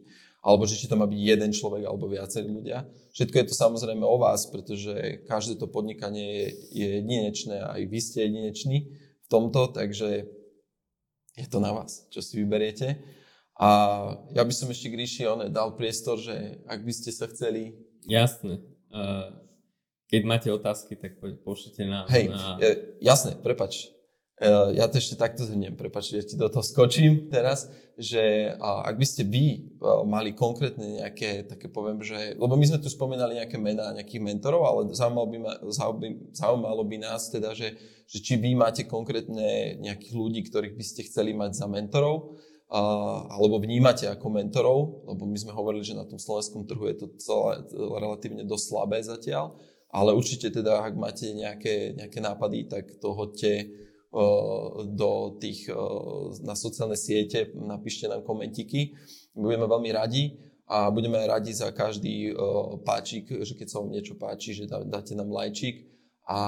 [0.48, 2.88] alebo že či to má byť jeden človek alebo viacerí ľudia.
[3.12, 8.00] Všetko je to samozrejme o vás, pretože každé to podnikanie je, je jedinečné aj vy
[8.00, 8.88] ste jedineční
[9.20, 10.32] v tomto, takže
[11.36, 13.00] je to na vás, čo si vyberiete.
[13.56, 13.70] A
[14.36, 17.76] ja by som ešte Gríši on dal priestor, že ak by ste sa chceli...
[18.04, 18.60] Jasne.
[20.12, 22.04] keď máte otázky, tak pošlite na...
[22.12, 22.60] Hej, na...
[23.00, 23.95] jasne, prepač.
[24.36, 29.00] E, ja to ešte takto zhrniem, prepač, ja ti do toho skočím teraz, že ak
[29.00, 29.60] by ste vy e,
[30.04, 34.68] mali konkrétne nejaké, také poviem, že, lebo my sme tu spomínali nejaké mená nejakých mentorov,
[34.68, 35.54] ale zaujímalo by, ma,
[36.36, 37.80] zaujímalo by nás teda, že,
[38.12, 43.62] že či vy máte konkrétne nejakých ľudí, ktorých by ste chceli mať za mentorov, alebo
[43.62, 47.62] vnímate ako mentorov, lebo my sme hovorili, že na tom slovenskom trhu je to celé
[47.72, 49.56] relatívne dosť slabé zatiaľ,
[49.94, 53.70] ale určite teda, ak máte nejaké, nejaké nápady, tak to hoďte
[54.96, 55.12] do
[55.44, 55.68] tých,
[56.40, 58.96] na sociálne siete, napíšte nám komentiky,
[59.36, 60.40] budeme veľmi radi
[60.72, 62.32] a budeme radi za každý
[62.88, 65.92] páčik, že keď sa vám niečo páči, že dáte nám lajčík
[66.26, 66.40] a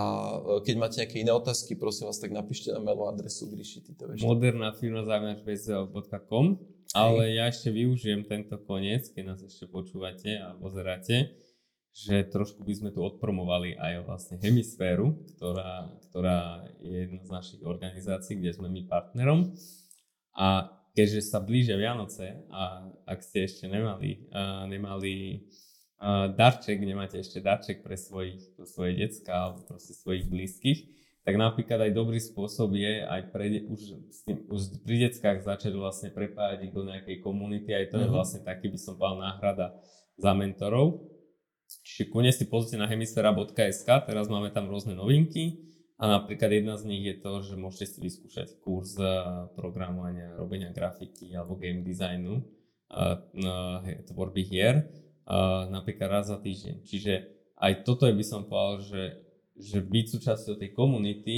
[0.65, 4.09] keď máte nejaké iné otázky, prosím vás, tak napíšte na mailovú adresu, Gríši, ty to
[4.09, 4.25] vieš.
[4.25, 5.05] Moderná firma
[6.95, 11.35] ale ja ešte využijem tento koniec, keď nás ešte počúvate a pozeráte,
[11.97, 17.61] že trošku by sme tu odpromovali aj vlastne hemisféru, ktorá, ktorá je jedna z našich
[17.65, 19.57] organizácií, kde sme my partnerom.
[20.37, 25.41] A keďže sa blížia Vianoce a ak ste ešte nemali, uh, nemali
[26.37, 30.79] darček, nemáte ešte darček pre, svojich, pre svoje decka alebo proste svojich blízkych,
[31.25, 33.81] tak napríklad aj dobrý spôsob je aj pre, už,
[34.47, 38.05] už pri deckách začať vlastne prepájať ich do nejakej komunity, aj to mm-hmm.
[38.05, 38.15] je mhm.
[38.15, 39.67] vlastne taký, by som povedal, náhrada
[40.17, 41.16] za mentorov.
[41.67, 45.63] Čiže kone si pozrite na hemisfera.sk, teraz máme tam rôzne novinky
[45.97, 49.09] a napríklad jedna z nich je to, že môžete si vyskúšať kurz eh,
[49.57, 52.45] programovania, robenia grafiky alebo game designu,
[52.93, 54.87] uh, uh, tvorby hier
[55.67, 56.87] napríklad raz za týždeň.
[56.87, 57.13] Čiže
[57.59, 59.03] aj toto je by som povedal, že,
[59.59, 61.37] že byť súčasťou tej komunity,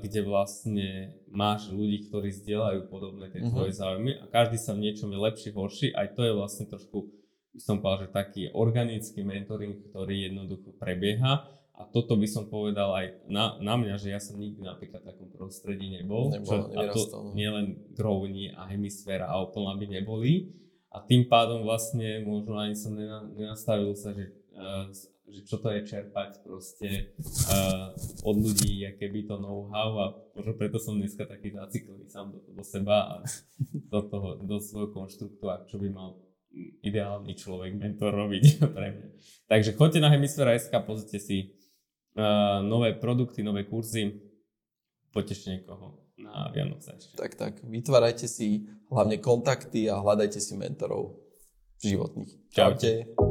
[0.00, 3.80] kde vlastne máš ľudí, ktorí zdieľajú podobné tie tvoje uh-huh.
[3.80, 7.08] záujmy a každý sa v niečom je lepší, horší, aj to je vlastne trošku,
[7.54, 12.94] by som povedal, že taký organický mentoring, ktorý jednoducho prebieha a toto by som povedal
[12.94, 16.30] aj na, na mňa, že ja som nikdy napríklad v takom prostredí nebol.
[16.30, 17.34] nebol čo, a to no.
[17.34, 20.54] nielen Growni a Hemisféra a Opel by neboli.
[20.94, 22.94] A tým pádom vlastne možno ani som
[23.34, 24.86] nenastavil sa, že, uh,
[25.26, 27.18] že čo to je čerpať proste
[27.50, 27.90] uh,
[28.22, 30.06] od ľudí, aké by to know-how a
[30.38, 33.26] možno preto som dneska taký zaciklený sám do, do seba a
[33.90, 36.22] do, toho, do svojho konštruktu a čo by mal
[36.82, 38.44] ideálny človek, mentor robiť
[38.76, 39.08] pre mňa.
[39.50, 41.52] Takže choďte na Hemisfera.sk, pozrite si
[42.16, 44.22] uh, nové produkty, nové kurzy,
[45.10, 47.14] potešte niekoho na Vianoce ešte.
[47.18, 47.54] Tak, tak.
[47.66, 51.18] Vytvárajte si hlavne kontakty a hľadajte si mentorov
[51.82, 52.54] životných.
[52.54, 53.14] Čaute.
[53.14, 53.23] Čaute.